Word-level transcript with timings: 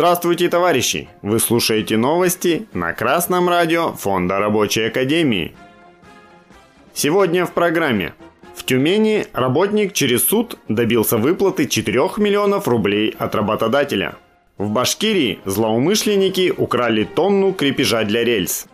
Здравствуйте, 0.00 0.48
товарищи! 0.48 1.10
Вы 1.20 1.38
слушаете 1.38 1.98
новости 1.98 2.66
на 2.72 2.94
Красном 2.94 3.50
радио 3.50 3.92
Фонда 3.92 4.38
Рабочей 4.38 4.86
Академии. 4.86 5.52
Сегодня 6.94 7.44
в 7.44 7.52
программе. 7.52 8.14
В 8.54 8.64
Тюмени 8.64 9.26
работник 9.34 9.92
через 9.92 10.24
суд 10.26 10.56
добился 10.68 11.18
выплаты 11.18 11.66
4 11.66 11.98
миллионов 12.16 12.66
рублей 12.66 13.14
от 13.18 13.34
работодателя. 13.34 14.14
В 14.56 14.70
Башкирии 14.70 15.38
злоумышленники 15.44 16.50
украли 16.56 17.04
тонну 17.04 17.52
крепежа 17.52 18.02
для 18.04 18.24
рельс. 18.24 18.68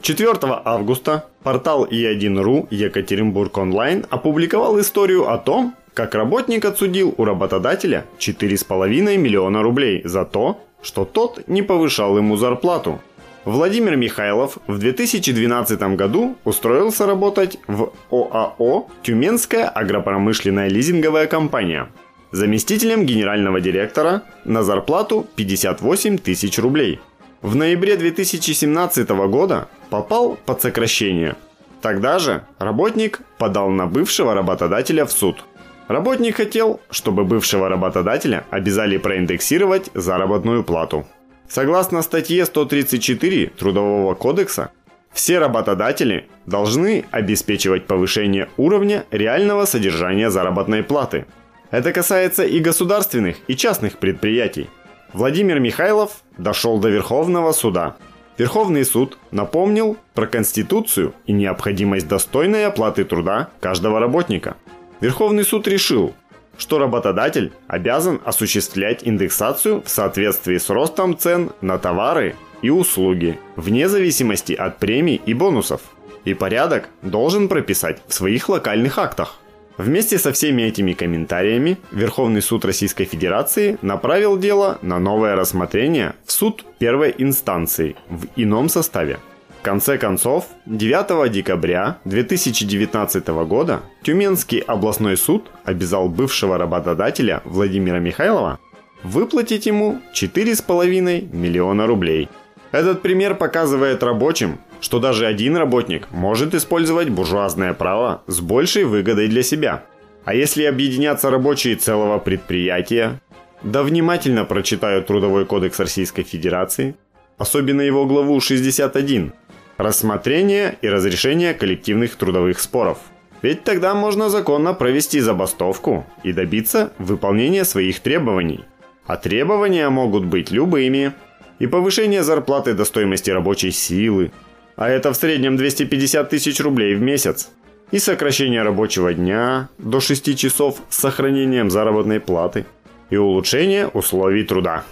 4 0.00 0.30
августа 0.64 1.28
портал 1.42 1.84
И1.ру 1.84 2.66
Екатеринбург 2.70 3.58
онлайн 3.58 4.06
опубликовал 4.08 4.80
историю 4.80 5.28
о 5.28 5.36
том, 5.36 5.74
как 5.94 6.14
работник 6.14 6.64
отсудил 6.64 7.14
у 7.16 7.24
работодателя 7.24 8.04
4,5 8.18 9.16
миллиона 9.16 9.62
рублей 9.62 10.02
за 10.04 10.24
то, 10.24 10.60
что 10.82 11.04
тот 11.04 11.46
не 11.48 11.62
повышал 11.62 12.16
ему 12.16 12.36
зарплату. 12.36 13.00
Владимир 13.44 13.96
Михайлов 13.96 14.58
в 14.66 14.78
2012 14.78 15.80
году 15.96 16.36
устроился 16.44 17.06
работать 17.06 17.58
в 17.66 17.92
ОАО 18.10 18.88
«Тюменская 19.02 19.68
агропромышленная 19.68 20.68
лизинговая 20.68 21.26
компания» 21.26 21.88
заместителем 22.30 23.04
генерального 23.04 23.60
директора 23.60 24.22
на 24.46 24.62
зарплату 24.62 25.26
58 25.36 26.16
тысяч 26.16 26.58
рублей. 26.58 26.98
В 27.42 27.56
ноябре 27.56 27.96
2017 27.96 29.10
года 29.10 29.68
попал 29.90 30.38
под 30.46 30.62
сокращение. 30.62 31.36
Тогда 31.82 32.18
же 32.18 32.44
работник 32.58 33.20
подал 33.36 33.68
на 33.68 33.86
бывшего 33.86 34.32
работодателя 34.34 35.04
в 35.04 35.12
суд– 35.12 35.44
Работник 35.88 36.36
хотел, 36.36 36.80
чтобы 36.90 37.24
бывшего 37.24 37.68
работодателя 37.68 38.44
обязали 38.50 38.98
проиндексировать 38.98 39.90
заработную 39.94 40.62
плату. 40.62 41.06
Согласно 41.48 42.02
статье 42.02 42.46
134 42.46 43.48
Трудового 43.58 44.14
кодекса, 44.14 44.70
все 45.12 45.38
работодатели 45.38 46.28
должны 46.46 47.04
обеспечивать 47.10 47.86
повышение 47.86 48.48
уровня 48.56 49.04
реального 49.10 49.66
содержания 49.66 50.30
заработной 50.30 50.82
платы. 50.82 51.26
Это 51.70 51.92
касается 51.92 52.44
и 52.44 52.60
государственных, 52.60 53.36
и 53.48 53.56
частных 53.56 53.98
предприятий. 53.98 54.70
Владимир 55.12 55.60
Михайлов 55.60 56.22
дошел 56.38 56.78
до 56.78 56.88
Верховного 56.88 57.52
суда. 57.52 57.96
Верховный 58.38 58.84
суд 58.84 59.18
напомнил 59.30 59.98
про 60.14 60.26
Конституцию 60.26 61.12
и 61.26 61.32
необходимость 61.32 62.08
достойной 62.08 62.66
оплаты 62.66 63.04
труда 63.04 63.50
каждого 63.60 64.00
работника– 64.00 64.56
Верховный 65.02 65.42
суд 65.42 65.66
решил, 65.66 66.14
что 66.56 66.78
работодатель 66.78 67.50
обязан 67.66 68.20
осуществлять 68.24 69.00
индексацию 69.02 69.82
в 69.82 69.88
соответствии 69.88 70.58
с 70.58 70.70
ростом 70.70 71.18
цен 71.18 71.50
на 71.60 71.76
товары 71.76 72.36
и 72.62 72.70
услуги, 72.70 73.36
вне 73.56 73.88
зависимости 73.88 74.52
от 74.52 74.78
премий 74.78 75.20
и 75.26 75.34
бонусов. 75.34 75.80
И 76.24 76.34
порядок 76.34 76.88
должен 77.02 77.48
прописать 77.48 78.00
в 78.06 78.14
своих 78.14 78.48
локальных 78.48 78.96
актах. 78.96 79.40
Вместе 79.76 80.18
со 80.18 80.32
всеми 80.32 80.62
этими 80.62 80.92
комментариями 80.92 81.78
Верховный 81.90 82.40
суд 82.40 82.64
Российской 82.64 83.04
Федерации 83.04 83.78
направил 83.82 84.38
дело 84.38 84.78
на 84.82 85.00
новое 85.00 85.34
рассмотрение 85.34 86.14
в 86.24 86.30
суд 86.30 86.64
первой 86.78 87.12
инстанции 87.18 87.96
в 88.08 88.26
ином 88.36 88.68
составе– 88.68 89.18
в 89.62 89.64
конце 89.64 89.96
концов, 89.96 90.46
9 90.66 91.30
декабря 91.30 91.98
2019 92.04 93.28
года 93.46 93.82
Тюменский 94.02 94.58
областной 94.58 95.16
суд 95.16 95.52
обязал 95.62 96.08
бывшего 96.08 96.58
работодателя 96.58 97.42
Владимира 97.44 98.00
Михайлова 98.00 98.58
выплатить 99.04 99.66
ему 99.66 100.00
4,5 100.14 101.32
миллиона 101.32 101.86
рублей. 101.86 102.28
Этот 102.72 103.02
пример 103.02 103.36
показывает 103.36 104.02
рабочим, 104.02 104.58
что 104.80 104.98
даже 104.98 105.26
один 105.26 105.56
работник 105.56 106.10
может 106.10 106.56
использовать 106.56 107.10
буржуазное 107.10 107.72
право 107.72 108.22
с 108.26 108.40
большей 108.40 108.82
выгодой 108.82 109.28
для 109.28 109.44
себя. 109.44 109.84
А 110.24 110.34
если 110.34 110.64
объединятся 110.64 111.30
рабочие 111.30 111.76
целого 111.76 112.18
предприятия, 112.18 113.20
да 113.62 113.84
внимательно 113.84 114.44
прочитают 114.44 115.06
Трудовой 115.06 115.46
кодекс 115.46 115.78
Российской 115.78 116.24
Федерации, 116.24 116.96
особенно 117.38 117.80
его 117.82 118.06
главу 118.06 118.40
61, 118.40 119.32
рассмотрение 119.82 120.76
и 120.82 120.88
разрешение 120.88 121.54
коллективных 121.54 122.16
трудовых 122.16 122.60
споров. 122.60 122.98
Ведь 123.42 123.64
тогда 123.64 123.94
можно 123.94 124.28
законно 124.28 124.72
провести 124.72 125.20
забастовку 125.20 126.06
и 126.22 126.32
добиться 126.32 126.92
выполнения 126.98 127.64
своих 127.64 128.00
требований. 128.00 128.64
А 129.06 129.16
требования 129.16 129.88
могут 129.88 130.24
быть 130.24 130.50
любыми. 130.50 131.12
И 131.58 131.66
повышение 131.66 132.22
зарплаты 132.22 132.74
до 132.74 132.84
стоимости 132.84 133.30
рабочей 133.30 133.70
силы, 133.70 134.32
а 134.76 134.88
это 134.88 135.12
в 135.12 135.16
среднем 135.16 135.56
250 135.56 136.28
тысяч 136.28 136.60
рублей 136.60 136.94
в 136.94 137.02
месяц. 137.02 137.50
И 137.90 137.98
сокращение 137.98 138.62
рабочего 138.62 139.12
дня 139.12 139.68
до 139.78 140.00
6 140.00 140.36
часов 140.36 140.80
с 140.88 140.98
сохранением 140.98 141.70
заработной 141.70 142.20
платы. 142.20 142.64
И 143.10 143.16
улучшение 143.16 143.86
условий 143.88 144.44
труда. 144.44 144.84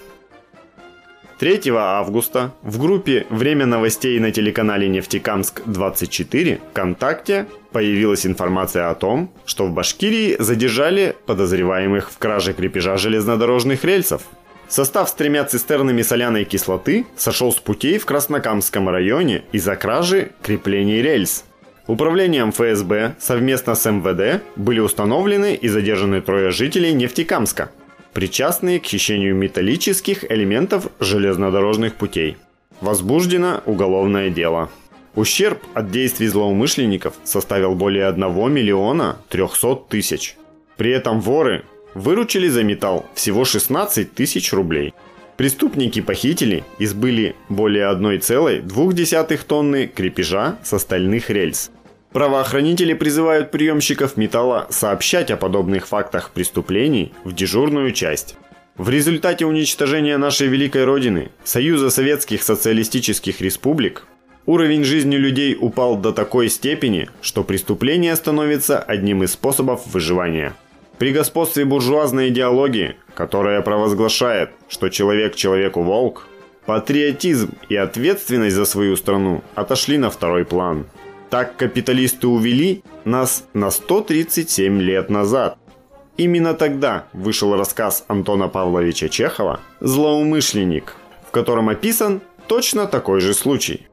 3 1.40 1.70
августа 1.74 2.52
в 2.62 2.78
группе 2.78 3.26
«Время 3.30 3.64
новостей» 3.64 4.20
на 4.20 4.30
телеканале 4.30 4.88
«Нефтекамск-24» 4.88 6.60
ВКонтакте 6.72 7.46
появилась 7.72 8.26
информация 8.26 8.90
о 8.90 8.94
том, 8.94 9.32
что 9.46 9.64
в 9.64 9.72
Башкирии 9.72 10.36
задержали 10.38 11.16
подозреваемых 11.24 12.10
в 12.10 12.18
краже 12.18 12.52
крепежа 12.52 12.98
железнодорожных 12.98 13.86
рельсов. 13.86 14.20
Состав 14.68 15.08
с 15.08 15.14
тремя 15.14 15.44
цистернами 15.44 16.02
соляной 16.02 16.44
кислоты 16.44 17.06
сошел 17.16 17.54
с 17.54 17.56
путей 17.56 17.96
в 17.96 18.04
Краснокамском 18.04 18.90
районе 18.90 19.44
из-за 19.50 19.76
кражи 19.76 20.32
креплений 20.42 21.00
рельс. 21.00 21.46
Управлением 21.86 22.52
ФСБ 22.52 23.14
совместно 23.18 23.74
с 23.74 23.90
МВД 23.90 24.42
были 24.56 24.80
установлены 24.80 25.54
и 25.54 25.68
задержаны 25.68 26.20
трое 26.20 26.50
жителей 26.50 26.92
Нефтекамска– 26.92 27.70
причастные 28.12 28.80
к 28.80 28.86
хищению 28.86 29.34
металлических 29.34 30.30
элементов 30.30 30.88
железнодорожных 31.00 31.94
путей. 31.94 32.36
Возбуждено 32.80 33.62
уголовное 33.66 34.30
дело. 34.30 34.70
Ущерб 35.14 35.58
от 35.74 35.90
действий 35.90 36.28
злоумышленников 36.28 37.14
составил 37.24 37.74
более 37.74 38.06
1 38.06 38.52
миллиона 38.52 39.18
300 39.28 39.76
тысяч. 39.88 40.36
При 40.76 40.92
этом 40.92 41.20
воры 41.20 41.64
выручили 41.94 42.48
за 42.48 42.62
металл 42.62 43.06
всего 43.14 43.44
16 43.44 44.14
тысяч 44.14 44.52
рублей. 44.52 44.94
Преступники 45.36 46.00
похитили 46.00 46.64
и 46.78 46.86
сбыли 46.86 47.34
более 47.48 47.90
1,2 47.92 49.40
тонны 49.46 49.86
крепежа 49.86 50.58
с 50.62 50.72
остальных 50.72 51.30
рельс– 51.30 51.70
Правоохранители 52.12 52.92
призывают 52.92 53.52
приемщиков 53.52 54.16
металла 54.16 54.66
сообщать 54.68 55.30
о 55.30 55.36
подобных 55.36 55.86
фактах 55.86 56.30
преступлений 56.30 57.12
в 57.22 57.32
дежурную 57.32 57.92
часть. 57.92 58.36
В 58.76 58.88
результате 58.90 59.46
уничтожения 59.46 60.16
нашей 60.16 60.48
великой 60.48 60.84
Родины, 60.84 61.30
Союза 61.44 61.88
Советских 61.90 62.42
Социалистических 62.42 63.40
Республик, 63.40 64.06
уровень 64.44 64.82
жизни 64.82 65.14
людей 65.16 65.56
упал 65.58 65.96
до 65.96 66.12
такой 66.12 66.48
степени, 66.48 67.08
что 67.22 67.44
преступление 67.44 68.16
становится 68.16 68.80
одним 68.80 69.22
из 69.22 69.32
способов 69.32 69.86
выживания. 69.86 70.54
При 70.98 71.12
господстве 71.12 71.64
буржуазной 71.64 72.30
идеологии, 72.30 72.96
которая 73.14 73.60
провозглашает, 73.62 74.50
что 74.68 74.88
человек 74.88 75.36
человеку 75.36 75.82
волк, 75.82 76.26
патриотизм 76.66 77.52
и 77.68 77.76
ответственность 77.76 78.56
за 78.56 78.64
свою 78.64 78.96
страну 78.96 79.44
отошли 79.54 79.96
на 79.96 80.10
второй 80.10 80.44
план– 80.44 80.86
так 81.30 81.56
капиталисты 81.56 82.26
увели 82.26 82.82
нас 83.04 83.46
на 83.54 83.70
137 83.70 84.80
лет 84.80 85.08
назад. 85.10 85.56
Именно 86.16 86.54
тогда 86.54 87.06
вышел 87.12 87.56
рассказ 87.56 88.04
Антона 88.08 88.48
Павловича 88.48 89.08
Чехова 89.08 89.60
«Злоумышленник», 89.80 90.96
в 91.26 91.30
котором 91.30 91.68
описан 91.68 92.20
точно 92.48 92.86
такой 92.86 93.20
же 93.20 93.32
случай. 93.32 93.86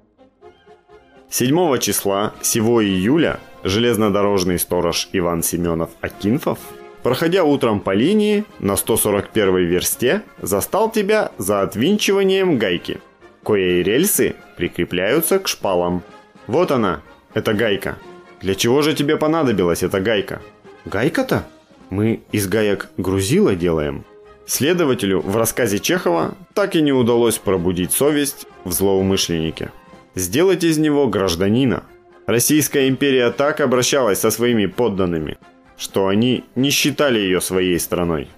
7 1.29 1.77
числа 1.77 2.33
сего 2.41 2.83
июля 2.83 3.39
железнодорожный 3.63 4.59
сторож 4.59 5.09
Иван 5.13 5.43
Семенов 5.43 5.91
Акинфов, 6.01 6.57
проходя 7.03 7.43
утром 7.43 7.79
по 7.79 7.93
линии 7.93 8.45
на 8.59 8.75
141 8.75 9.57
версте, 9.65 10.23
застал 10.41 10.91
тебя 10.91 11.31
за 11.37 11.61
отвинчиванием 11.61 12.57
гайки, 12.57 12.99
коей 13.43 13.83
рельсы 13.83 14.35
прикрепляются 14.57 15.39
к 15.39 15.47
шпалам. 15.47 16.01
Вот 16.47 16.71
она, 16.71 17.01
это 17.37 17.53
гайка. 17.53 17.97
Для 18.41 18.55
чего 18.55 18.81
же 18.81 18.93
тебе 18.93 19.15
понадобилась 19.15 19.83
эта 19.83 19.99
гайка? 19.99 20.41
Гайка-то? 20.85 21.47
Мы 21.91 22.21
из 22.31 22.47
гаек 22.47 22.89
грузила 22.97 23.55
делаем. 23.55 24.03
Следователю 24.47 25.21
в 25.21 25.37
рассказе 25.37 25.77
Чехова 25.77 26.35
так 26.53 26.75
и 26.75 26.81
не 26.81 26.91
удалось 26.91 27.37
пробудить 27.37 27.91
совесть 27.91 28.47
в 28.63 28.71
злоумышленнике. 28.71 29.71
Сделать 30.15 30.63
из 30.63 30.79
него 30.79 31.07
гражданина. 31.07 31.83
Российская 32.25 32.87
империя 32.87 33.29
так 33.29 33.61
обращалась 33.61 34.19
со 34.19 34.31
своими 34.31 34.65
подданными, 34.65 35.37
что 35.77 36.07
они 36.07 36.43
не 36.55 36.71
считали 36.71 37.19
ее 37.19 37.39
своей 37.39 37.79
страной. 37.79 38.29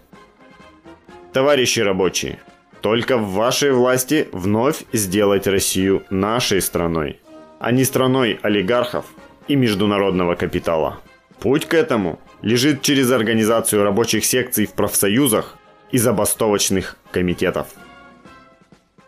Товарищи 1.31 1.79
рабочие, 1.79 2.39
Только 2.81 3.17
в 3.17 3.33
вашей 3.33 3.71
власти 3.71 4.27
вновь 4.31 4.83
сделать 4.93 5.47
Россию 5.47 6.03
нашей 6.09 6.61
страной, 6.61 7.19
а 7.59 7.71
не 7.71 7.83
страной 7.83 8.39
олигархов 8.41 9.05
и 9.47 9.55
международного 9.55 10.35
капитала. 10.35 10.99
Путь 11.39 11.65
к 11.65 11.73
этому 11.73 12.19
лежит 12.41 12.81
через 12.81 13.11
организацию 13.11 13.83
рабочих 13.83 14.25
секций 14.25 14.65
в 14.65 14.73
профсоюзах 14.73 15.57
и 15.91 15.97
забастовочных 15.97 16.97
комитетов. 17.11 17.67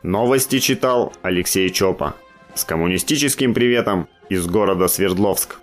Новости 0.03 0.59
читал 0.59 1.13
Алексей 1.21 1.69
Чопа. 1.69 2.15
С 2.53 2.65
коммунистическим 2.65 3.53
приветом 3.53 4.07
из 4.29 4.45
города 4.47 4.87
Свердловск. 4.87 5.57